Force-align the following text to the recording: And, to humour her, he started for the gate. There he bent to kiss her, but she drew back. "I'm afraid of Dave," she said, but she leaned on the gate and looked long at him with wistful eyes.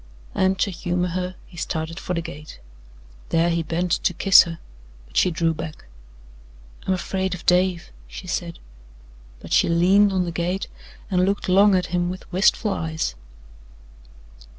And, 0.33 0.57
to 0.57 0.71
humour 0.71 1.09
her, 1.09 1.35
he 1.45 1.57
started 1.57 1.99
for 1.99 2.15
the 2.15 2.23
gate. 2.23 2.59
There 3.29 3.51
he 3.51 3.61
bent 3.61 3.91
to 3.91 4.15
kiss 4.15 4.41
her, 4.45 4.57
but 5.05 5.15
she 5.15 5.29
drew 5.29 5.53
back. 5.53 5.85
"I'm 6.87 6.93
afraid 6.95 7.35
of 7.35 7.45
Dave," 7.45 7.91
she 8.07 8.25
said, 8.25 8.57
but 9.41 9.53
she 9.53 9.69
leaned 9.69 10.11
on 10.11 10.25
the 10.25 10.31
gate 10.31 10.67
and 11.11 11.23
looked 11.23 11.47
long 11.47 11.75
at 11.75 11.85
him 11.93 12.09
with 12.09 12.31
wistful 12.33 12.71
eyes. 12.71 13.13